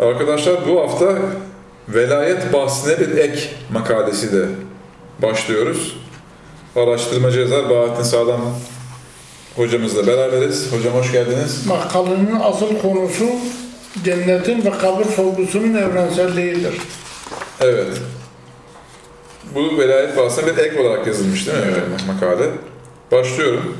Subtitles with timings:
[0.00, 1.18] Arkadaşlar bu hafta
[1.88, 4.46] velayet bahsine bir ek makalesiyle
[5.22, 5.96] başlıyoruz.
[6.76, 8.40] Araştırmacı yazar Bahattin Sağlam
[9.56, 10.72] hocamızla beraberiz.
[10.72, 11.66] Hocam hoş geldiniz.
[11.66, 13.24] Makalenin asıl konusu
[14.04, 16.74] cennetin ve kabir sorgusunun evrenselliğidir.
[17.60, 18.00] Evet.
[19.54, 22.06] Bu velayet bahsine bir ek olarak yazılmış değil mi evet.
[22.06, 22.50] makale?
[23.12, 23.76] Başlıyorum.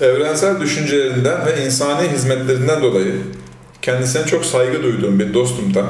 [0.00, 3.14] Evrensel düşüncelerinden ve insani hizmetlerinden dolayı
[3.82, 5.86] kendisine çok saygı duyduğum bir dostumdan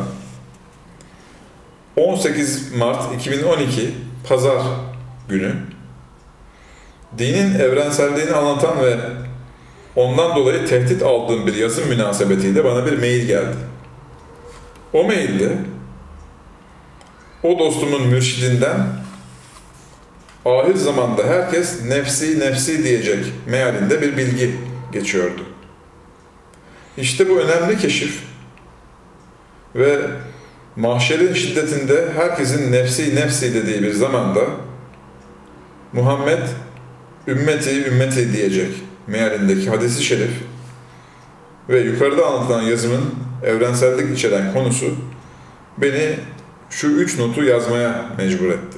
[1.96, 3.90] 18 Mart 2012
[4.28, 4.62] Pazar
[5.28, 5.54] günü
[7.18, 8.96] dinin evrenselliğini anlatan ve
[9.96, 13.56] ondan dolayı tehdit aldığım bir yazım münasebetiyle bana bir mail geldi.
[14.92, 15.52] O mailde
[17.42, 18.86] o dostumun mürşidinden
[20.44, 24.56] ahir zamanda herkes nefsi nefsi diyecek mealinde bir bilgi
[24.92, 25.40] geçiyordu.
[26.96, 28.22] İşte bu önemli keşif
[29.74, 29.98] ve
[30.76, 34.40] mahşerin şiddetinde herkesin nefsi nefsi dediği bir zamanda
[35.92, 36.42] Muhammed
[37.26, 38.74] ümmeti ümmeti diyecek
[39.06, 40.30] mealindeki hadisi şerif
[41.68, 43.14] ve yukarıda anlatılan yazımın
[43.44, 44.86] evrensellik içeren konusu
[45.78, 46.16] beni
[46.70, 48.77] şu üç notu yazmaya mecbur etti.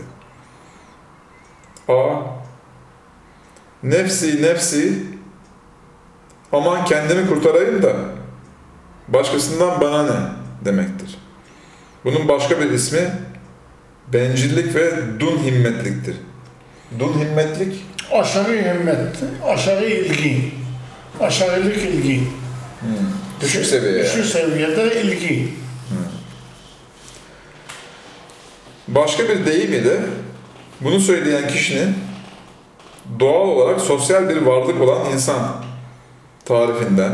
[1.91, 2.23] A.
[3.83, 4.93] Nefsi nefsi
[6.53, 7.93] aman kendimi kurtarayım da
[9.09, 10.21] başkasından bana ne
[10.65, 11.19] demektir.
[12.05, 13.11] Bunun başka bir ismi
[14.13, 16.17] bencillik ve dun himmetliktir.
[16.99, 18.99] Dun himmetlik Aşağı himmet,
[19.47, 20.53] aşağı ilgi,
[21.21, 22.19] aşağılık ilgi.
[22.81, 22.89] hmm,
[23.41, 24.05] düşük seviye.
[24.05, 25.49] Düşük seviyede ilgi.
[28.89, 30.01] Başka bir deyim ile
[30.81, 31.95] bunu söyleyen kişinin
[33.21, 35.41] doğal olarak sosyal bir varlık olan insan
[36.45, 37.13] tarifinden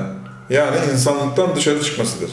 [0.50, 2.30] yani insanlıktan dışarı çıkmasıdır.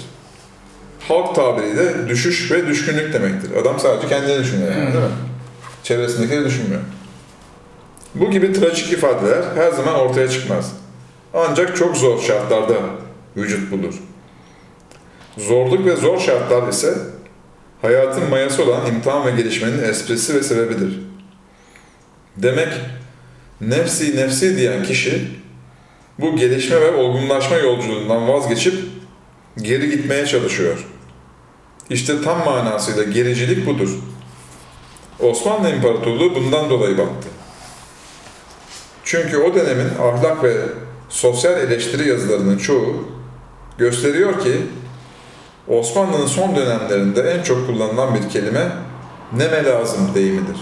[1.08, 3.56] Halk tabiriyle düşüş ve düşkünlük demektir.
[3.62, 5.12] Adam sadece kendini düşünüyor yani değil mi?
[5.84, 6.82] Çevresindekileri düşünmüyor.
[8.16, 10.72] Bu gibi trajik ifadeler her zaman ortaya çıkmaz.
[11.34, 12.74] Ancak çok zor şartlarda
[13.38, 13.94] vücut bulur.
[15.38, 16.94] Zorluk ve zor şartlar ise
[17.82, 21.03] hayatın mayası olan imtihan ve gelişmenin esprisi ve sebebidir.
[22.38, 22.70] Demek
[23.62, 25.32] nefsi nefsi diyen kişi
[26.20, 28.74] bu gelişme ve olgunlaşma yolculuğundan vazgeçip
[29.62, 30.88] geri gitmeye çalışıyor.
[31.90, 33.90] İşte tam manasıyla gericilik budur.
[35.20, 37.28] Osmanlı İmparatorluğu bundan dolayı battı.
[39.04, 40.62] Çünkü o dönemin ahlak ve
[41.10, 43.08] sosyal eleştiri yazılarının çoğu
[43.78, 44.62] gösteriyor ki
[45.68, 48.72] Osmanlı'nın son dönemlerinde en çok kullanılan bir kelime
[49.34, 50.58] neme lazım deyimidir.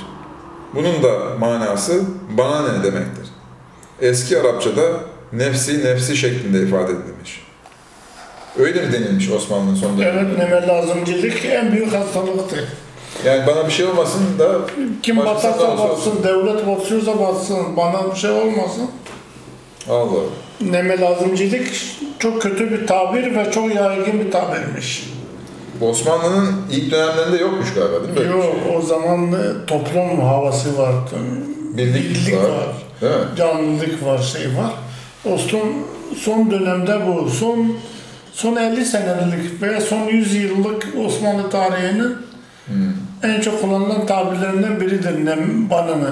[0.74, 2.02] Bunun da manası
[2.38, 3.26] bana ne demektir.
[4.02, 4.82] Eski Arapçada
[5.34, 7.42] nefsi nefsi şeklinde ifade edilmiş.
[8.59, 10.20] Öyle mi denilmiş Osmanlı'nın son döneminde?
[10.20, 12.60] Evet, neme lazımcılık en büyük hastalıktır.
[13.26, 14.60] Yani bana bir şey olmasın da
[15.04, 18.92] Kim batarsa batsın, devlet batıyorsa batsın, bana bir şey olmasın.
[19.90, 20.20] Allah.
[20.62, 21.68] Neme lazımcılık
[22.20, 25.10] çok kötü bir tabir ve çok yaygın bir tabirmiş.
[25.81, 28.34] Bu Osmanlı'nın ilk dönemlerinde yokmuş galiba değil mi?
[28.36, 28.75] Yok, şey?
[28.78, 29.36] o zaman
[29.68, 31.16] toplum havası vardı.
[31.78, 32.68] Birlik var.
[33.02, 33.28] Değil mi?
[33.38, 34.74] Canlılık var, şey var.
[35.25, 35.69] O son,
[36.16, 37.68] son dönemde bu, son
[38.31, 42.16] son 50 senelik veya son 100 yıllık Osmanlı tarihinin
[42.66, 42.94] Hmm.
[43.24, 45.25] en çok kullanılan tabirlerinden biridir.
[45.25, 46.08] Nem, bana ne?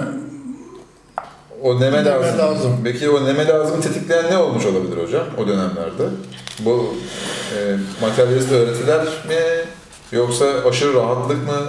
[1.64, 2.40] O neme, lazım.
[2.40, 2.78] lazım.
[2.84, 6.04] Peki o neme lazım tetikleyen ne olmuş olabilir hocam o dönemlerde?
[6.60, 6.96] Bu
[7.56, 7.58] e,
[8.02, 9.66] materyalist öğretiler mi?
[10.12, 11.60] Yoksa aşırı rahatlık mı?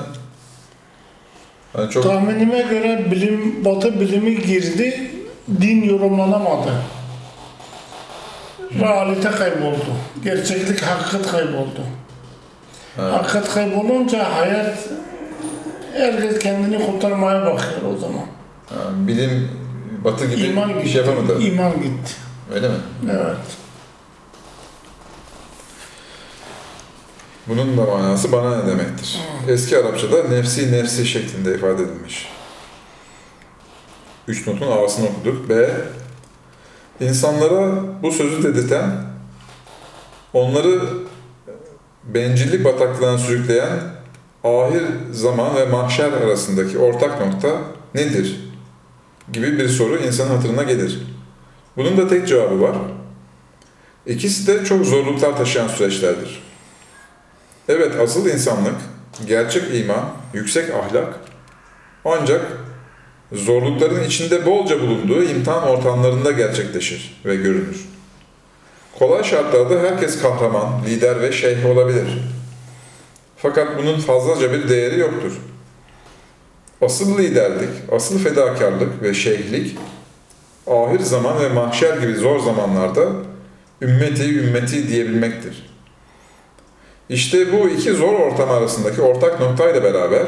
[1.79, 5.11] Yani çok Tahminime göre bilim, batı bilimi girdi,
[5.61, 6.71] din yorumlanamadı.
[8.81, 9.87] Realite kayboldu.
[10.25, 11.81] Gerçeklik, hakikat kayboldu.
[12.97, 13.13] Ha.
[13.13, 14.79] Hakikat kaybolunca hayat
[15.97, 18.25] herkes kendini kurtarmaya bakıyor o zaman.
[18.69, 19.49] ha, bilim
[20.05, 20.99] batı gibi İman iş gitti.
[20.99, 21.43] yapamadı.
[21.43, 22.13] İman gitti.
[22.55, 22.75] Öyle mi?
[23.11, 23.37] Evet.
[27.47, 29.21] Bunun da manası bana ne demektir?
[29.49, 32.29] Eski Arapçada nefsi nefsi şeklinde ifade edilmiş.
[34.29, 35.49] Üç notun A'sını okuduk.
[35.49, 35.71] B.
[37.01, 38.91] İnsanlara bu sözü dedirten,
[40.33, 40.81] onları
[42.05, 43.71] bencillik bataklığına sürükleyen
[44.45, 44.83] ahir
[45.13, 47.49] zaman ve mahşer arasındaki ortak nokta
[47.95, 48.50] nedir?
[49.33, 50.99] Gibi bir soru insanın hatırına gelir.
[51.77, 52.77] Bunun da tek cevabı var.
[54.07, 56.43] İkisi de çok zorluklar taşıyan süreçlerdir.
[57.69, 58.75] Evet asıl insanlık,
[59.27, 60.05] gerçek iman,
[60.35, 61.15] yüksek ahlak
[62.05, 62.47] ancak
[63.33, 67.87] zorlukların içinde bolca bulunduğu imtihan ortamlarında gerçekleşir ve görünür.
[68.99, 72.09] Kolay şartlarda herkes kahraman, lider ve şeyh olabilir.
[73.37, 75.33] Fakat bunun fazlaca bir değeri yoktur.
[76.83, 79.77] Asıl liderlik, asıl fedakarlık ve şeyhlik,
[80.67, 83.07] ahir zaman ve mahşer gibi zor zamanlarda
[83.83, 85.71] ümmeti ümmeti diyebilmektir.
[87.09, 90.27] İşte bu iki zor ortam arasındaki ortak noktayla beraber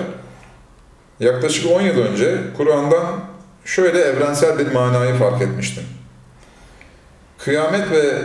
[1.21, 3.21] yaklaşık 10 yıl önce Kur'an'dan
[3.65, 5.85] şöyle evrensel bir manayı fark etmiştim.
[7.39, 8.23] Kıyamet ve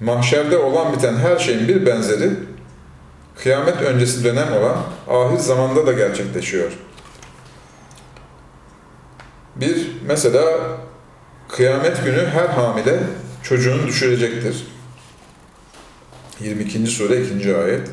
[0.00, 2.30] mahşerde olan biten her şeyin bir benzeri
[3.42, 4.76] kıyamet öncesi dönem olan
[5.08, 6.72] ahir zamanda da gerçekleşiyor.
[9.56, 10.44] Bir, mesela
[11.48, 13.00] kıyamet günü her hamile
[13.42, 14.66] çocuğunu düşürecektir.
[16.40, 16.86] 22.
[16.86, 17.56] sure 2.
[17.56, 17.88] ayet.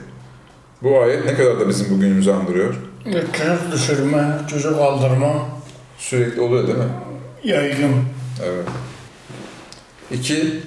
[0.83, 2.75] Bu ayet ne kadar da bizim bugünümüzü andırıyor.
[3.03, 5.45] Çocuk düşürme, çocuk aldırma,
[5.97, 6.89] Sürekli oluyor değil mi?
[7.43, 7.93] yaygın.
[8.45, 8.65] Evet.
[10.11, 10.59] İki,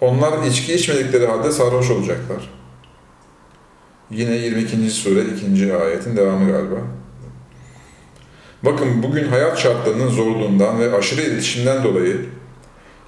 [0.00, 2.50] onlar içki içmedikleri halde sarhoş olacaklar.
[4.10, 4.90] Yine 22.
[4.90, 5.24] sure
[5.54, 5.76] 2.
[5.76, 6.76] ayetin devamı galiba.
[8.62, 12.26] Bakın bugün hayat şartlarının zorluğundan ve aşırı iletişimden dolayı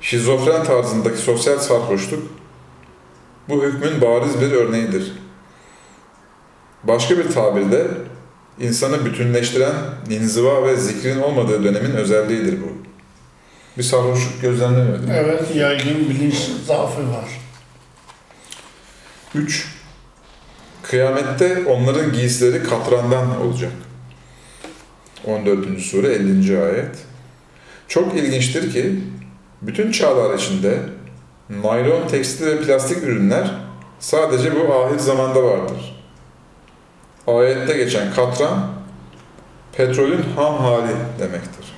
[0.00, 2.22] şizofren tarzındaki sosyal sarhoşluk
[3.48, 5.12] bu hükmün bariz bir örneğidir.
[6.84, 7.86] Başka bir tabirle
[8.60, 9.74] insanı bütünleştiren
[10.10, 12.66] inziva ve zikrin olmadığı dönemin özelliğidir bu.
[13.78, 15.14] Bir sarhoşluk mi?
[15.14, 16.34] Evet, yaygın bilinç
[16.66, 17.28] zaafı var.
[19.34, 19.68] 3.
[20.82, 23.72] Kıyamette onların giysileri katrandan olacak.
[25.26, 25.80] 14.
[25.80, 26.62] sure 50.
[26.62, 26.96] ayet.
[27.88, 29.00] Çok ilginçtir ki
[29.62, 30.78] bütün çağlar içinde
[31.62, 33.50] naylon, tekstil ve plastik ürünler
[34.00, 36.02] sadece bu ahir zamanda vardır.
[37.26, 38.70] Ayette geçen katran
[39.76, 41.74] petrolün ham hali demektir.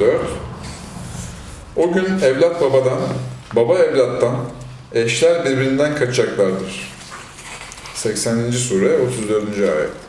[0.00, 0.20] 4.
[1.76, 2.98] O gün evlat babadan,
[3.56, 4.36] baba evlattan,
[4.92, 6.92] eşler birbirinden kaçacaklardır.
[7.94, 8.50] 80.
[8.50, 9.58] sure 34.
[9.58, 10.01] ayet.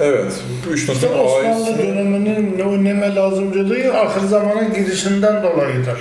[0.00, 0.32] Evet,
[0.70, 1.78] üç İşte Osmanlı ailesini...
[1.78, 5.98] döneminin öneme lazımcılığı ahir zamana girişinden dolayıdır.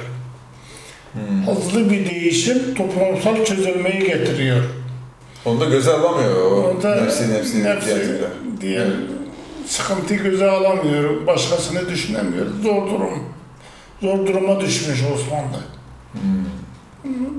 [1.13, 1.47] Hmm.
[1.47, 4.63] Hızlı bir değişim toplumsal çözülmeyi getiriyor.
[5.45, 8.21] Onu da göze alamıyor o Orada nefsi nefsi nefsi
[8.61, 8.93] diye Evet.
[9.65, 12.45] sıkıntıyı göze alamıyor, başkasını düşünemiyor.
[12.63, 13.23] Zor durum.
[14.01, 15.59] Zor duruma düşmüş Osmanlı.
[16.11, 16.21] Hmm.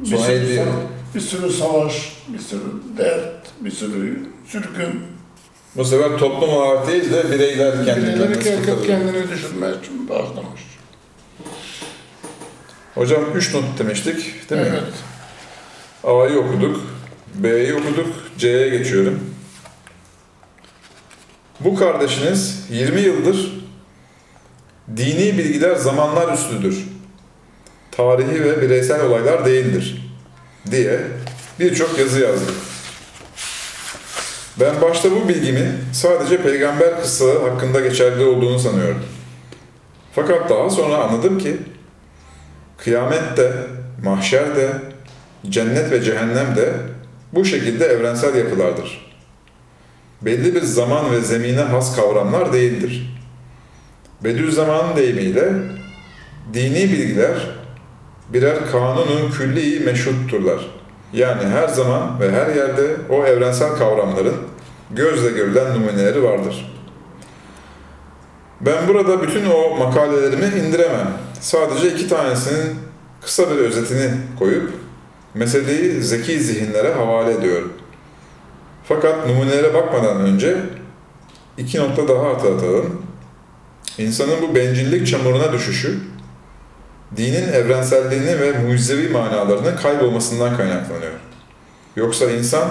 [0.02, 0.62] Bir Sonra sürü,
[1.14, 2.60] bir sürü savaş, bir sürü
[2.98, 5.17] dert, bir sürü sürgün.
[5.74, 10.60] Bu sefer toplum olarak değil de bireyler herkes sıkıntı kendini düşünmeye için başlamış.
[12.94, 14.68] Hocam 3 not demiştik değil mi?
[14.70, 14.94] Evet.
[16.04, 16.80] A'yı okuduk,
[17.34, 18.06] B'yi okuduk,
[18.38, 19.20] C'ye geçiyorum.
[21.60, 23.52] Bu kardeşiniz 20 yıldır
[24.96, 26.84] dini bilgiler zamanlar üstüdür.
[27.90, 30.12] Tarihi ve bireysel olaylar değildir
[30.70, 31.00] diye
[31.60, 32.52] birçok yazı yazdı.
[34.60, 39.04] Ben başta bu bilgimin sadece peygamber kıssaları hakkında geçerli olduğunu sanıyordum.
[40.14, 41.56] Fakat daha sonra anladım ki
[42.76, 43.52] kıyamette,
[44.04, 44.68] mahşerde,
[45.48, 46.72] cennet ve cehennem de
[47.32, 49.08] bu şekilde evrensel yapılardır.
[50.22, 53.16] Belli bir zaman ve zemine has kavramlar değildir.
[54.24, 55.52] Bediüzzaman'ın deyimiyle
[56.54, 57.58] dini bilgiler
[58.28, 60.66] birer kanunun külli meşrutturlar.
[61.12, 64.36] Yani her zaman ve her yerde o evrensel kavramların
[64.90, 66.78] gözle görülen numuneleri vardır.
[68.60, 71.12] Ben burada bütün o makalelerimi indiremem.
[71.40, 72.74] Sadece iki tanesinin
[73.22, 74.70] kısa bir özetini koyup
[75.34, 77.72] meseleyi zeki zihinlere havale ediyorum.
[78.84, 80.56] Fakat numunelere bakmadan önce
[81.58, 83.02] iki nokta daha hatırlatalım.
[83.98, 85.98] İnsanın bu bencillik çamuruna düşüşü,
[87.16, 91.12] dinin evrenselliğini ve mucizevi manalarının kaybolmasından kaynaklanıyor.
[91.96, 92.70] Yoksa insan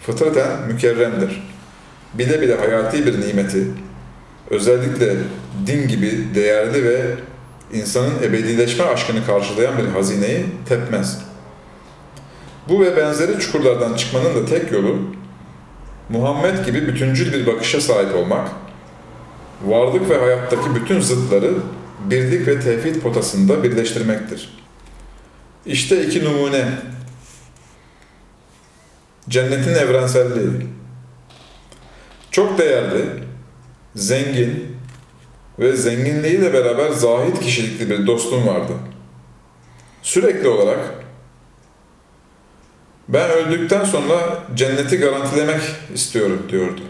[0.00, 1.50] fıtraten mükerremdir.
[2.14, 3.64] Bile bile hayati bir nimeti,
[4.50, 5.16] özellikle
[5.66, 7.14] din gibi değerli ve
[7.72, 11.18] insanın ebedileşme aşkını karşılayan bir hazineyi tepmez.
[12.68, 14.98] Bu ve benzeri çukurlardan çıkmanın da tek yolu,
[16.08, 18.48] Muhammed gibi bütüncül bir bakışa sahip olmak,
[19.64, 21.50] varlık ve hayattaki bütün zıtları
[22.10, 24.58] birlik ve tevhid potasında birleştirmektir.
[25.66, 26.68] İşte iki numune.
[29.30, 30.66] Cennetin evrenselliği.
[32.30, 33.04] Çok değerli,
[33.94, 34.76] zengin
[35.58, 38.72] ve zenginliğiyle beraber zahit kişilikli bir dostum vardı.
[40.02, 40.78] Sürekli olarak
[43.08, 45.60] ben öldükten sonra cenneti garantilemek
[45.94, 46.80] istiyorum diyordu.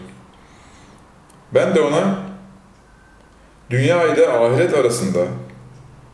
[1.53, 2.19] Ben de ona
[3.69, 5.25] dünya ile ahiret arasında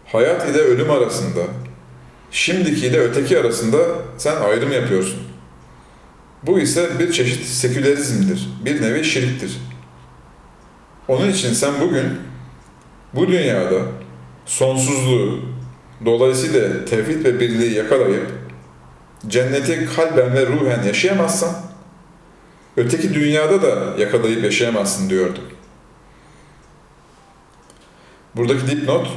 [0.06, 1.42] hayat ile ölüm arasında,
[2.32, 3.78] şimdiki ile öteki arasında
[4.18, 5.27] sen ayrım yapıyorsun.
[6.44, 9.58] Bu ise bir çeşit sekülerizmdir, bir nevi şirktir.
[11.08, 12.06] Onun için sen bugün
[13.14, 13.82] bu dünyada
[14.46, 15.40] sonsuzluğu,
[16.06, 18.32] dolayısıyla tevhid ve birliği yakalayıp
[19.28, 21.56] cenneti kalben ve ruhen yaşayamazsan,
[22.78, 25.40] öteki dünyada da yakalayıp yaşayamazsın diyordu.
[28.36, 29.08] Buradaki dipnot,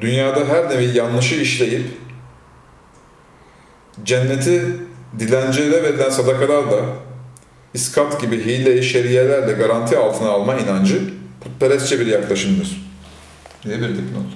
[0.00, 1.86] dünyada her nevi yanlışı işleyip,
[4.04, 4.76] cenneti
[5.18, 6.80] dilencilere verilen sadakalarla,
[7.74, 11.00] iskat gibi hile-i şeriyelerle garanti altına alma inancı
[11.44, 12.88] putperestçe bir yaklaşımdır.
[13.64, 14.26] diye bir dipnot.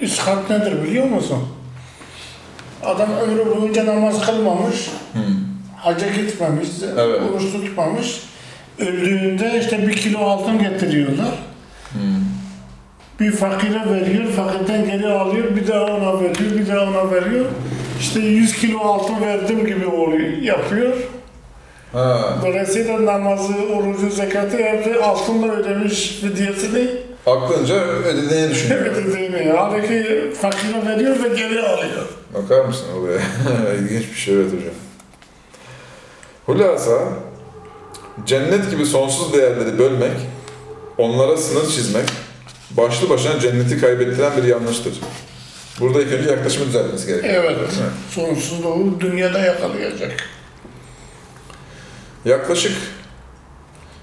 [0.00, 1.38] İskat nedir biliyor musun?
[2.84, 5.22] Adam ömrü boyunca namaz kılmamış, Hmm.
[5.76, 7.20] hacca gitmemiş, Evet.
[7.22, 8.20] oruç tutmamış.
[8.78, 11.32] Öldüğünde işte bir kilo altın getiriyorlar.
[11.92, 12.00] Hmm.
[13.20, 17.46] Bir fakire veriyor, fakirden geri alıyor, bir daha ona veriyor, bir daha ona veriyor.
[18.00, 20.92] İşte 100 kilo altın verdim gibi oluyor, yapıyor.
[21.92, 26.88] Ha, Dolayısıyla namazı, orucu, zekatı hepsi altınla ödemiş fidyesini
[27.26, 28.80] aklınca ödediğini düşünüyor.
[28.86, 29.52] ödediğini.
[29.56, 32.06] Halbuki fakire veriyor ve geri alıyor.
[32.34, 33.18] Bakar mısın olaya?
[33.80, 34.74] İlginç bir şey evet hocam.
[36.46, 36.98] Hulasa,
[38.26, 40.16] cennet gibi sonsuz değerleri bölmek,
[40.98, 42.04] onlara sınır çizmek,
[42.70, 44.92] başlı başına cenneti kaybettiren bir yanlıştır.
[45.80, 47.34] Burada ilk önce yaklaşımı düzeltmesi gerekiyor.
[47.34, 47.66] Evet, mi?
[48.10, 50.28] sonsuzluğu dünyada yakalayacak.
[52.24, 52.72] Yaklaşık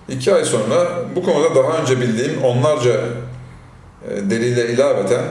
[0.09, 2.91] iki ay sonra bu konuda daha önce bildiğim onlarca
[4.09, 5.23] e, delile ilaveten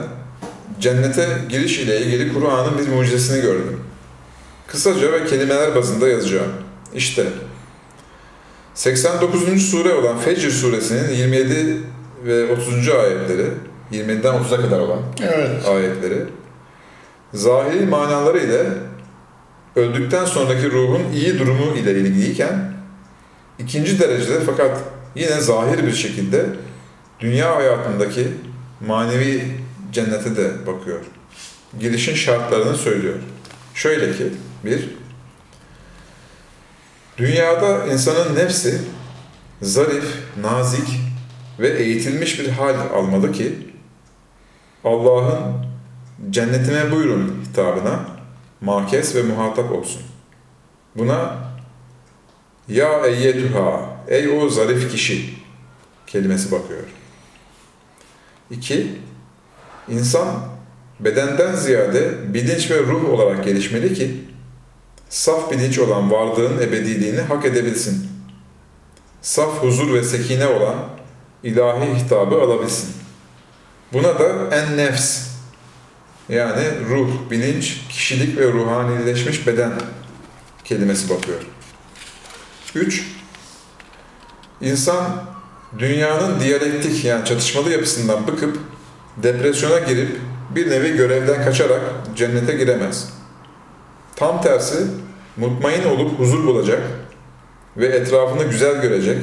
[0.79, 3.79] cennete giriş ile ilgili Kur'an'ın bir mucizesini gördüm.
[4.67, 6.51] Kısaca ve kelimeler bazında yazacağım.
[6.95, 7.25] İşte
[8.73, 9.69] 89.
[9.69, 11.77] sure olan Fecr suresinin 27
[12.25, 12.89] ve 30.
[12.89, 13.45] ayetleri,
[13.93, 16.25] 27'den 30'a kadar olan Evet, ayetleri
[17.33, 18.65] zahiri manaları ile
[19.75, 22.73] öldükten sonraki ruhun iyi durumu ile ilgiliyken
[23.59, 24.77] ikinci derecede fakat
[25.15, 26.45] yine zahir bir şekilde
[27.19, 28.27] dünya hayatındaki
[28.87, 29.43] manevi
[29.91, 30.99] cennete de bakıyor.
[31.79, 33.15] Girişin şartlarını söylüyor.
[33.73, 34.23] Şöyle ki,
[34.65, 34.89] bir,
[37.17, 38.81] dünyada insanın nefsi
[39.61, 40.05] zarif,
[40.41, 40.87] nazik
[41.59, 43.72] ve eğitilmiş bir hal almalı ki
[44.83, 45.53] Allah'ın
[46.29, 47.99] cennetime buyurun hitabına
[48.61, 50.01] makes ve muhatap olsun.
[50.95, 51.35] Buna
[52.67, 55.33] ya eyyetüha, ey o zarif kişi
[56.07, 56.83] kelimesi bakıyor.
[58.51, 58.87] İki,
[59.89, 60.27] insan
[60.99, 64.23] bedenden ziyade bilinç ve ruh olarak gelişmeli ki
[65.09, 68.07] saf bilinç olan varlığın ebediliğini hak edebilsin.
[69.21, 70.75] Saf huzur ve sekine olan
[71.43, 73.02] ilahi hitabı alabilsin.
[73.93, 75.27] Buna da en nefs
[76.29, 79.71] yani ruh, bilinç, kişilik ve ruhanileşmiş beden
[80.63, 81.39] kelimesi bakıyor.
[82.75, 83.05] 3.
[84.61, 85.23] İnsan
[85.79, 88.59] dünyanın diyalektik yani çatışmalı yapısından bıkıp
[89.17, 90.19] depresyona girip
[90.55, 91.81] bir nevi görevden kaçarak
[92.15, 93.09] cennete giremez.
[94.15, 94.77] Tam tersi
[95.37, 96.81] mutmain olup huzur bulacak
[97.77, 99.17] ve etrafını güzel görecek.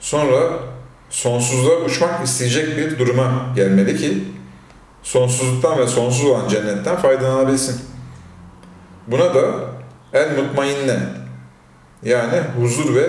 [0.00, 0.67] Sonra
[1.10, 4.24] sonsuzluğa uçmak isteyecek bir duruma gelmeli ki
[5.02, 7.80] sonsuzluktan ve sonsuz olan cennetten faydalanabilsin.
[9.06, 9.44] Buna da
[10.12, 10.98] el mutmainne
[12.02, 13.08] yani huzur ve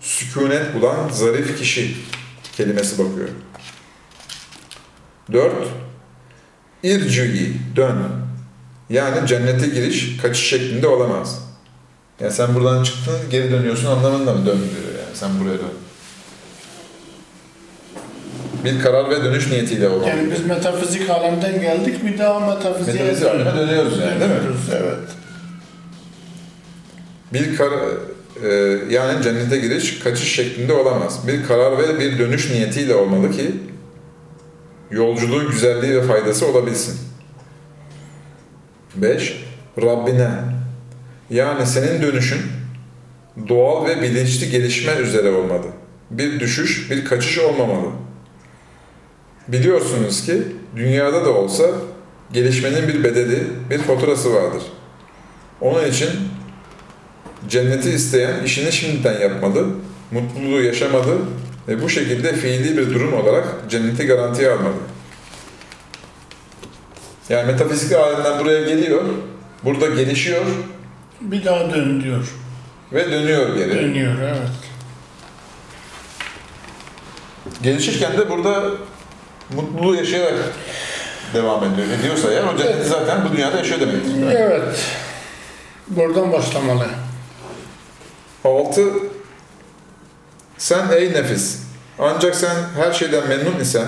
[0.00, 1.96] sükunet bulan zarif kişi
[2.56, 3.28] kelimesi bakıyor.
[5.32, 5.52] 4.
[6.82, 7.96] İrcü'i dön.
[8.90, 11.42] Yani cennete giriş kaçış şeklinde olamaz.
[12.20, 15.89] Yani sen buradan çıktın geri dönüyorsun anlamında mı dön diyor yani sen buraya dön.
[18.64, 20.08] Bir karar ve dönüş niyetiyle olmalı.
[20.08, 24.36] Yani biz metafizik alemden geldik, bir daha metafiziğe Metafizik aleme dönüyoruz yani değil mi?
[24.36, 25.08] Dönüyoruz, Evet.
[27.32, 27.70] Bir kar,
[28.44, 31.28] e, yani cennete giriş kaçış şeklinde olamaz.
[31.28, 33.50] Bir karar ve bir dönüş niyetiyle olmalı ki
[34.90, 36.98] yolculuğun güzelliği ve faydası olabilsin.
[38.96, 39.44] 5.
[39.82, 40.30] Rabbine
[41.30, 42.40] yani senin dönüşün
[43.48, 45.66] doğal ve bilinçli gelişme üzere olmalı.
[46.10, 47.86] Bir düşüş, bir kaçış olmamalı.
[49.48, 50.42] Biliyorsunuz ki
[50.76, 51.64] dünyada da olsa
[52.32, 54.62] gelişmenin bir bedeli, bir faturası vardır.
[55.60, 56.10] Onun için
[57.48, 59.66] Cenneti isteyen işini şimdiden yapmalı,
[60.10, 61.16] mutluluğu yaşamalı
[61.68, 64.74] ve bu şekilde fiili bir durum olarak cenneti garantiye almalı.
[67.28, 69.04] Yani metafizik alemden buraya geliyor,
[69.64, 70.44] burada gelişiyor
[71.20, 72.28] Bir daha dön diyor.
[72.92, 73.74] ve dönüyor geri.
[73.74, 74.38] Dönüyor, evet.
[77.62, 78.70] Gelişirken de burada
[79.54, 80.54] mutluluğu yaşayarak
[81.34, 84.36] devam ediyor, ediyorsa eğer o cenneti zaten bu dünyada yaşıyor demektir.
[84.36, 84.86] Evet.
[85.88, 86.86] Buradan başlamalı.
[88.44, 88.84] 6.
[90.58, 91.58] Sen ey nefis,
[91.98, 93.86] ancak sen her şeyden memnun isen,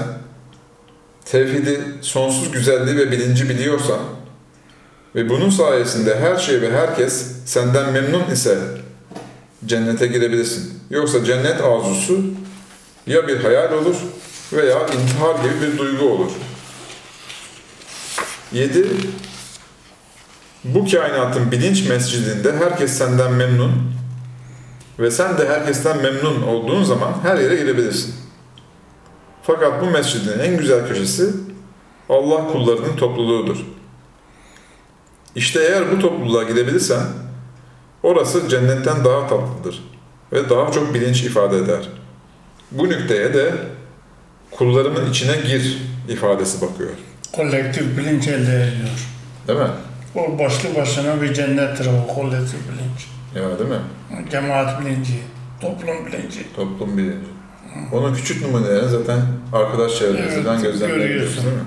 [1.25, 3.99] tevhidi, sonsuz güzelliği ve bilinci biliyorsan
[5.15, 8.59] ve bunun sayesinde her şey ve herkes senden memnun ise
[9.67, 10.81] cennete girebilirsin.
[10.91, 12.21] Yoksa cennet arzusu
[13.07, 13.97] ya bir hayal olur
[14.53, 16.31] veya intihar gibi bir duygu olur.
[18.53, 18.87] 7.
[20.65, 23.73] Bu kainatın bilinç mescidinde herkes senden memnun
[24.99, 28.15] ve sen de herkesten memnun olduğun zaman her yere girebilirsin.
[29.43, 31.31] Fakat bu mescidin en güzel köşesi
[32.09, 33.57] Allah kullarının topluluğudur.
[35.35, 37.03] İşte eğer bu topluluğa girebilirsen
[38.03, 39.85] orası cennetten daha tatlıdır
[40.33, 41.89] ve daha çok bilinç ifade eder.
[42.71, 43.55] Bu nükteye de
[44.57, 45.79] kullarımın içine gir
[46.09, 46.91] ifadesi bakıyor.
[47.33, 49.09] Kolektif bilinç elde ediyor.
[49.49, 49.67] Değil mi?
[50.15, 53.07] O başlı başına bir cennettir o kolektif bilinç.
[53.35, 53.81] Ya değil mi?
[54.31, 55.19] Cemaat bilinci,
[55.61, 56.55] toplum bilinci.
[56.57, 57.27] Toplum bilinci.
[57.93, 59.21] Onun küçük numunelerini zaten
[59.53, 61.63] arkadaş çevremizden Evet, gözlemleyebiliyoruz değil mi?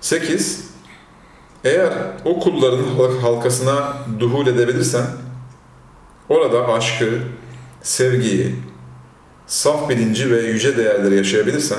[0.00, 0.64] 8.
[1.64, 1.92] Eğer
[2.24, 5.04] o kulların halk- halkasına duhul edebilirsen,
[6.28, 7.18] orada aşkı,
[7.82, 8.54] sevgiyi,
[9.46, 11.78] saf bilinci ve yüce değerleri yaşayabilirsen,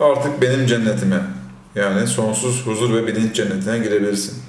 [0.00, 1.20] artık benim cennetime,
[1.74, 4.42] yani sonsuz huzur ve bilinç cennetine girebilirsin.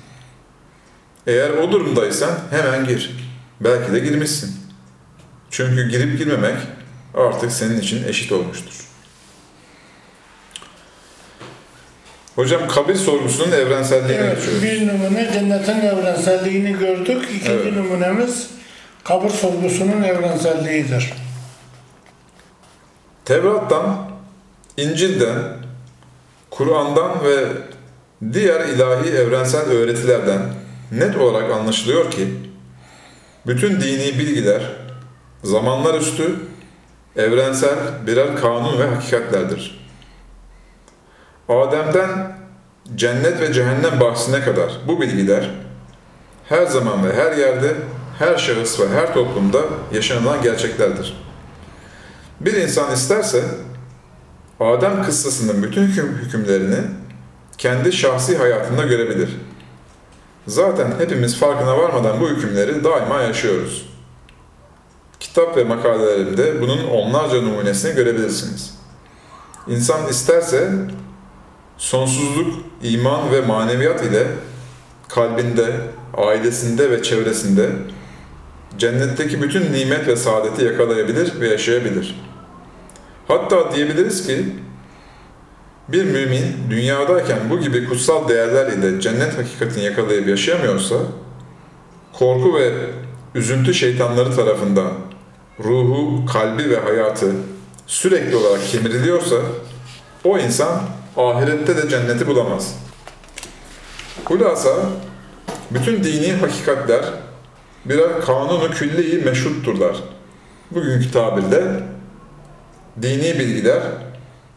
[1.28, 3.12] Eğer o durumdaysan hemen gir.
[3.62, 4.56] Belki de girmişsin.
[5.50, 6.56] Çünkü girip girmemek
[7.14, 8.74] artık senin için eşit olmuştur.
[12.36, 14.64] Hocam kabir sorgusunun evrenselliğine Evet, geçiyoruz.
[14.64, 17.24] bir numune cennetin evrenselliğini gördük.
[17.36, 17.74] İkinci Evet.
[17.76, 18.48] numunemiz
[19.04, 21.14] kabir sorgusunun evrenselliğidir.
[23.30, 23.98] Tevrat'tan,
[24.78, 25.38] İncil'den,
[26.50, 27.46] Kur'an'dan ve
[28.34, 30.42] diğer ilahi evrensel öğretilerden
[30.92, 32.28] net olarak anlaşılıyor ki
[33.48, 34.62] bütün dini bilgiler
[35.44, 36.36] zamanlar üstü
[37.18, 37.78] evrensel
[38.08, 39.88] birer kanun ve hakikatlerdir.
[41.50, 42.38] Adem'den
[42.96, 45.50] cennet ve cehennem bahsine kadar bu bilgiler
[46.50, 47.76] her zaman ve her yerde,
[48.20, 49.62] her şahıs ve her toplumda
[49.94, 51.29] yaşanılan gerçeklerdir.
[52.42, 53.44] Bir insan isterse
[54.60, 56.78] Adem kıssasının bütün hüküm, hükümlerini
[57.58, 59.30] kendi şahsi hayatında görebilir.
[60.48, 63.90] Zaten hepimiz farkına varmadan bu hükümleri daima yaşıyoruz.
[65.20, 68.74] Kitap ve makalelerimde bunun onlarca numunesini görebilirsiniz.
[69.68, 70.72] İnsan isterse
[71.78, 74.28] sonsuzluk, iman ve maneviyat ile
[75.10, 75.76] kalbinde,
[76.18, 77.70] ailesinde ve çevresinde
[78.78, 82.29] cennetteki bütün nimet ve saadeti yakalayabilir ve yaşayabilir.
[83.30, 84.46] Hatta diyebiliriz ki
[85.88, 90.96] bir mümin dünyadayken bu gibi kutsal değerler ile cennet hakikatini yakalayıp yaşayamıyorsa
[92.14, 92.74] korku ve
[93.36, 94.92] üzüntü şeytanları tarafından
[95.64, 97.32] ruhu, kalbi ve hayatı
[97.88, 99.36] sürekli olarak kemiriliyorsa
[100.24, 100.82] o insan
[101.18, 102.76] ahirette de cenneti bulamaz.
[104.26, 104.76] Hulasa
[105.72, 107.06] bütün dini hakikatler
[107.86, 109.96] birer kanunu külli-i meşhutturlar.
[110.72, 111.64] Bugünkü tabirle
[113.02, 113.82] dini bilgiler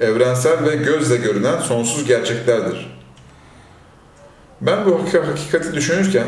[0.01, 2.99] evrensel ve gözle görünen sonsuz gerçeklerdir.
[4.61, 6.27] Ben bu hakik- hakikati düşünürken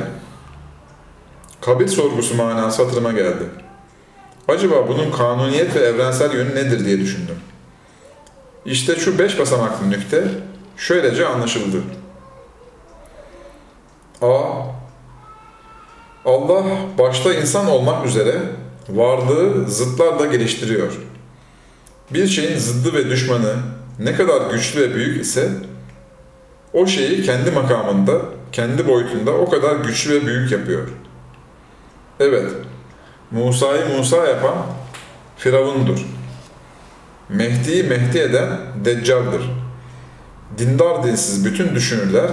[1.61, 3.45] kabir sorgusu manası hatırıma geldi.
[4.49, 7.37] Acaba bunun kanuniyet ve evrensel yönü nedir diye düşündüm.
[8.64, 10.25] İşte şu beş basamaklı nükte
[10.77, 11.77] şöylece anlaşıldı.
[14.23, 14.29] A.
[16.25, 16.64] Allah
[16.99, 18.38] başta insan olmak üzere
[18.88, 20.93] varlığı zıtlarla geliştiriyor.
[22.11, 23.55] Bir şeyin zıddı ve düşmanı
[23.99, 25.51] ne kadar güçlü ve büyük ise
[26.73, 28.21] o şeyi kendi makamında,
[28.53, 30.88] kendi boyutunda o kadar güçlü ve büyük yapıyor.
[32.21, 32.51] Evet,
[33.31, 34.55] Musa'yı Musa yapan
[35.37, 36.07] Firavundur.
[37.29, 38.49] Mehdi'yi Mehdi eden
[38.85, 39.51] Deccal'dır.
[40.59, 42.31] Dindar dinsiz bütün düşünürler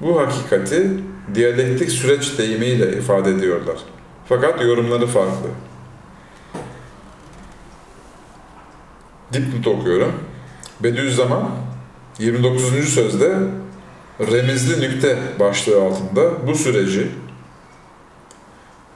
[0.00, 0.90] bu hakikati
[1.34, 3.76] diyalektik süreç deyimiyle ifade ediyorlar.
[4.28, 5.48] Fakat yorumları farklı.
[9.34, 10.12] Dipnot okuyorum.
[10.80, 11.50] Bediüzzaman
[12.18, 12.88] 29.
[12.94, 13.36] sözde
[14.20, 17.10] remizli nükte başlığı altında bu süreci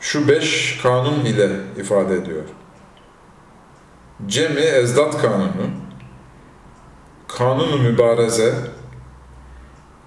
[0.01, 2.43] şu beş kanun ile ifade ediyor.
[4.27, 5.71] Cemi ezdat kanunu,
[7.29, 8.55] kanunu mübareze,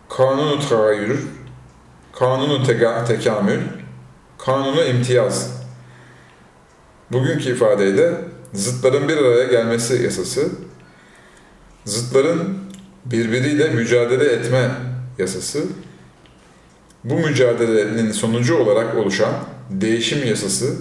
[0.09, 1.27] kanunu tagayyür,
[2.19, 3.61] kanunu tega- tekamül,
[4.37, 5.61] kanunu imtiyaz.
[7.11, 10.49] Bugünkü ifadeyle zıtların bir araya gelmesi yasası,
[11.85, 12.57] Zıtların
[13.05, 14.71] birbiriyle mücadele etme
[15.17, 15.63] yasası,
[17.03, 19.33] bu mücadelenin sonucu olarak oluşan
[19.69, 20.75] değişim yasası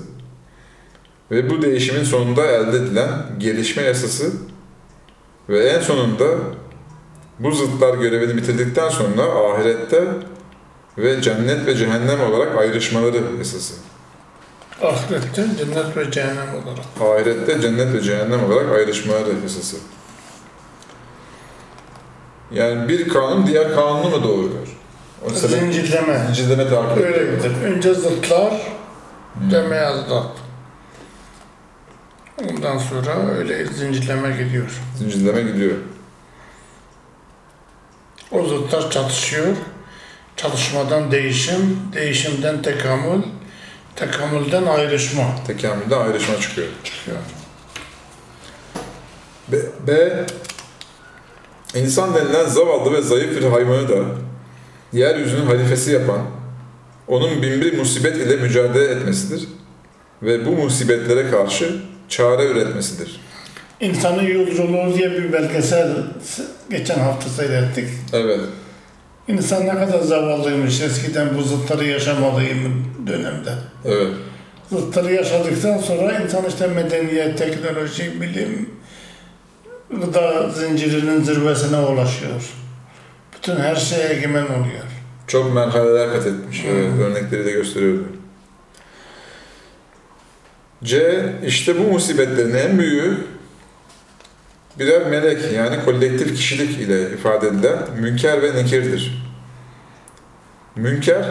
[1.31, 4.33] ve bu değişimin sonunda elde edilen gelişme yasası
[5.49, 6.27] ve en sonunda
[7.39, 10.05] bu zıtlar görevini bitirdikten sonra ahirette
[10.99, 13.75] ve cennet ve cehennem olarak ayrışmaları yasası.
[14.83, 17.19] Ahirette cennet ve cehennem olarak.
[17.21, 19.77] Ahirette cennet ve cehennem olarak ayrışmaları yasası.
[22.53, 24.77] Yani bir kanun diğer kanunu mu doğuruyor?
[25.27, 26.19] O Zincirleme.
[26.27, 27.15] zincirleme takip ediyor.
[27.15, 27.53] Öyledir.
[27.65, 28.53] Önce zıtlar
[29.35, 29.53] Hmm.
[29.53, 30.23] ve meyazlar.
[32.51, 34.81] Ondan sonra öyle zincirleme gidiyor.
[34.99, 35.77] Zincirleme gidiyor.
[38.33, 39.57] O zıtlar çatışıyor.
[40.37, 43.23] Çatışmadan değişim, değişimden tekamül,
[43.97, 46.69] tekamülden ayrışma Tekamülde ayrışma çıkıyor.
[46.85, 47.17] çıkıyor.
[49.49, 50.11] B, B
[51.75, 53.95] insan denilen zavallı ve zayıf bir hayvanı da
[54.93, 56.21] yeryüzünün halifesi yapan,
[57.09, 59.49] onun binbir musibet ile mücadele etmesidir
[60.23, 61.77] ve bu musibetlere karşı
[62.09, 63.21] çare üretmesidir.
[63.81, 65.93] İnsanın Yolculuğu diye bir belgesel
[66.71, 67.89] geçen hafta seyrettik.
[68.13, 68.41] Evet,
[69.31, 72.41] İnsan ne kadar zavallıymış eskiden bu zıtları yaşamadığı
[73.07, 73.51] dönemde.
[73.85, 74.09] evet,
[74.73, 78.71] Zıtları yaşadıktan sonra insan işte medeniyet, teknoloji, bilim,
[79.91, 82.51] gıda zincirinin zirvesine ulaşıyor.
[83.37, 84.85] Bütün her şeye egemen oluyor.
[85.27, 86.65] çok merhaleler kat etmiş.
[86.71, 88.05] Evet, örnekleri de gösteriyordu.
[90.85, 91.23] C.
[91.47, 93.17] işte bu musibetlerin en büyüğü
[94.81, 99.25] birer melek yani kolektif kişilik ile ifade edilen münker ve nekirdir.
[100.77, 101.25] Münker,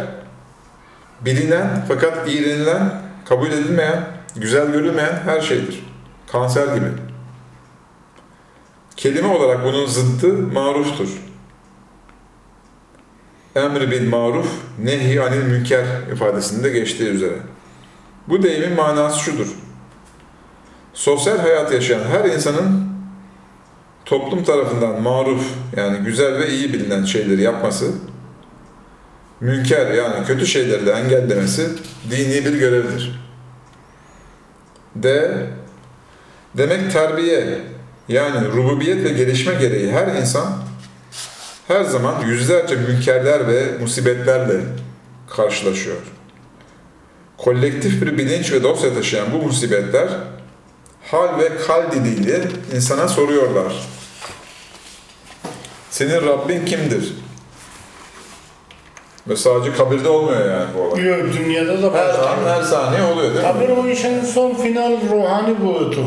[1.21, 4.03] bilinen fakat iğrenilen, kabul edilmeyen,
[4.35, 5.83] güzel görülmeyen her şeydir.
[6.31, 6.88] Kanser gibi.
[8.95, 11.09] Kelime olarak bunun zıttı maruftur.
[13.55, 14.51] Emri bil maruf,
[14.83, 17.35] nehi anil münker ifadesinde geçtiği üzere.
[18.27, 19.47] Bu deyimin manası şudur.
[20.93, 22.88] Sosyal hayat yaşayan her insanın
[24.10, 25.43] toplum tarafından maruf
[25.78, 27.91] yani güzel ve iyi bilinen şeyleri yapması,
[29.39, 31.69] münker yani kötü şeyleri de engellemesi
[32.12, 33.19] dini bir görevdir.
[34.95, 35.32] D.
[36.58, 37.62] Demek terbiye
[38.08, 40.48] yani rububiyet ve gelişme gereği her insan
[41.67, 44.60] her zaman yüzlerce münkerler ve musibetlerle
[45.30, 45.98] karşılaşıyor.
[47.38, 50.10] Kolektif bir bilinç ve dosya taşıyan bu musibetler
[51.12, 52.41] hal ve kal diliyle
[52.76, 53.98] insana soruyorlar.
[55.91, 57.13] Senin Rabbin kimdir?
[59.28, 61.04] Ve sadece kabirde olmuyor yani bu olay.
[61.06, 63.52] Yok dünyada da Her an, her saniye oluyor değil mi?
[63.54, 66.04] Tabii o işin son final ruhani boyutu.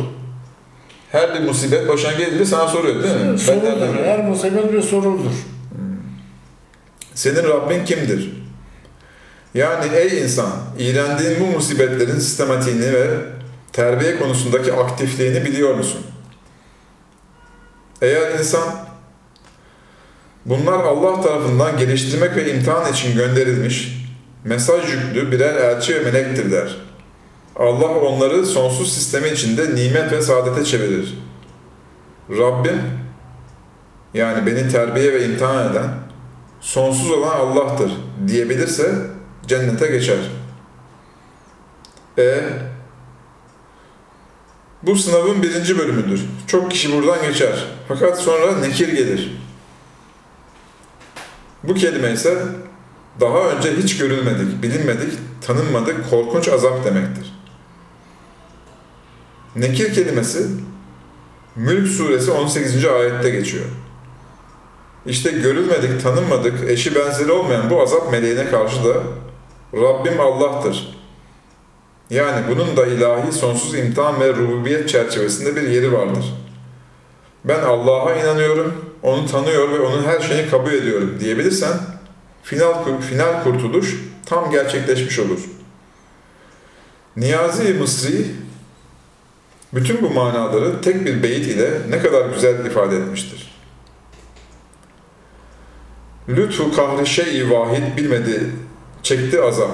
[1.13, 3.39] Her bir musibet başına gelince sana soruyor değil mi?
[3.39, 3.63] Sorudur.
[3.63, 4.05] bileyim?
[4.05, 5.31] Her musibet bir sorudur.
[7.15, 8.43] Senin Rabbin kimdir?
[9.55, 13.07] Yani ey insan, iğrendiğin bu musibetlerin sistematiğini ve
[13.73, 16.01] terbiye konusundaki aktifliğini biliyor musun?
[18.03, 18.63] Eğer insan
[20.47, 24.03] bunlar Allah tarafından geliştirmek ve imtihan için gönderilmiş
[24.45, 26.77] mesaj yüklü birer elçi ve melektir der.
[27.57, 31.19] Allah onları sonsuz sistemi içinde nimet ve saadete çevirir.
[32.31, 32.83] Rabbim
[34.15, 35.89] yani beni terbiye ve imtihan eden
[36.61, 37.93] sonsuz olan Allah'tır
[38.29, 38.95] diyebilirse
[39.47, 40.19] cennete geçer.
[42.19, 42.41] E
[44.83, 46.25] bu sınavın birinci bölümüdür.
[46.47, 47.67] Çok kişi buradan geçer.
[47.89, 49.42] Fakat sonra nekir gelir.
[51.65, 52.39] Bu kelime ise
[53.21, 55.13] daha önce hiç görülmedik, bilinmedik,
[55.47, 57.33] tanınmadık, korkunç azap demektir.
[59.57, 60.47] Nekir kelimesi
[61.57, 62.85] Mülk suresi 18.
[62.85, 63.65] ayette geçiyor.
[65.07, 68.95] İşte görülmedik, tanınmadık, eşi benzeri olmayan bu azap meleğine karşı da
[69.75, 70.99] Rabbim Allah'tır.
[72.11, 76.35] Yani bunun da ilahi sonsuz imtihan ve rububiyet çerçevesinde bir yeri vardır.
[77.45, 81.73] Ben Allah'a inanıyorum, onu tanıyor ve onun her şeyini kabul ediyorum diyebilirsen
[82.43, 85.41] final, final kurtuluş tam gerçekleşmiş olur.
[87.17, 88.27] Niyazi Mısri
[89.75, 93.53] bütün bu manaları tek bir beyit ile ne kadar güzel ifade etmiştir.
[96.29, 98.51] Lütfu kahri şey-i vahid bilmedi,
[99.03, 99.71] çekti azap.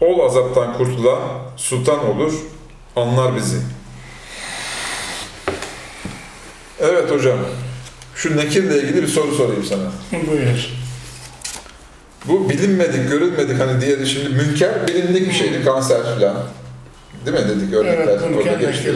[0.00, 1.20] Ol azaptan kurtulan
[1.56, 2.32] sultan olur,
[2.96, 3.58] anlar bizi.
[6.80, 7.38] Evet hocam,
[8.18, 9.90] şu nekirle ilgili bir soru sorayım sana.
[10.12, 10.70] Buyur.
[12.24, 16.36] Bu bilinmedik, görülmedik hani diğeri şimdi münker bilindik bir şeydi, kanser falan.
[17.26, 18.94] Değil mi dedik örnekler Evet, mümkün geçti.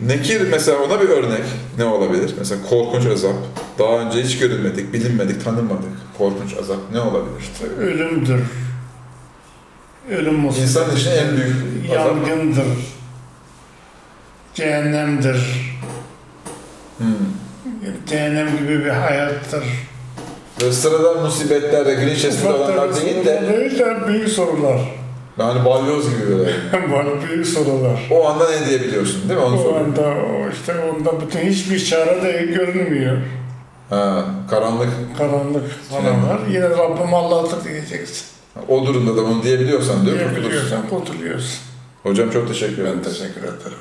[0.00, 0.40] nekir.
[0.50, 1.42] mesela ona bir örnek
[1.78, 2.34] ne olabilir?
[2.38, 3.34] Mesela korkunç azap.
[3.78, 5.90] Daha önce hiç görülmedik, bilinmedik, tanınmadık.
[6.18, 7.50] Korkunç azap ne olabilir?
[7.80, 8.40] Ölümdür.
[10.10, 10.62] Ölüm musibeti.
[10.62, 11.56] İnsan için en büyük
[11.90, 12.28] azap.
[12.28, 12.66] Yangındır.
[14.54, 15.36] Cehennemdir.
[16.98, 17.06] Hmm.
[18.06, 19.64] Cehennem gibi bir hayattır.
[20.62, 24.80] Ve sıradan musibetler de Grinch esprili olanlar değil de değil de büyük sorular.
[25.38, 26.52] yani balyoz gibi böyle.
[27.28, 28.08] Büyük sorular.
[28.10, 29.46] O anda ne diyebiliyorsun değil mi?
[29.46, 29.86] Onu O soruyorum.
[29.86, 33.16] anda o işte onda bütün hiçbir çare de görünmüyor.
[33.90, 34.88] Ha, karanlık.
[35.18, 36.38] Karanlık falan var.
[36.50, 38.26] Yine Rabbim Allah'tır diyeceksin.
[38.68, 40.18] O durumda da onu diyebiliyorsan diyor.
[40.18, 41.58] Diyebiliyorsan kurtuluyorsun.
[42.02, 43.00] Hocam çok teşekkür ederim.
[43.04, 43.78] Ben teşekkür ederim.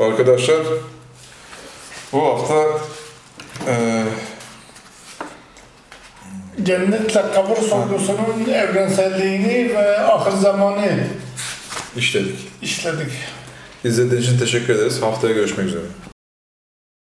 [0.00, 0.56] Arkadaşlar
[2.12, 2.54] bu hafta
[3.66, 4.04] eee
[6.62, 10.86] Cennetle kabur sorgusunun evrenselliğini ve ahir zamanı
[11.96, 12.38] işledik.
[12.62, 13.12] işledik.
[13.84, 15.02] İzlediğiniz için teşekkür ederiz.
[15.02, 16.07] Haftaya görüşmek üzere.